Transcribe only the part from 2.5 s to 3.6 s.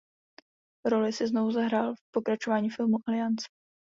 filmu "Aliance".